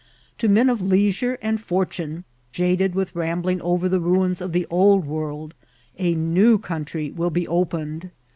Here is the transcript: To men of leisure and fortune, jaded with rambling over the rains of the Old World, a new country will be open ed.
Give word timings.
To 0.39 0.49
men 0.49 0.67
of 0.67 0.81
leisure 0.81 1.37
and 1.43 1.61
fortune, 1.61 2.23
jaded 2.51 2.95
with 2.95 3.15
rambling 3.15 3.61
over 3.61 3.87
the 3.87 3.99
rains 3.99 4.41
of 4.41 4.51
the 4.51 4.65
Old 4.71 5.05
World, 5.05 5.53
a 5.99 6.15
new 6.15 6.57
country 6.57 7.11
will 7.11 7.29
be 7.29 7.47
open 7.47 8.05
ed. 8.05 8.11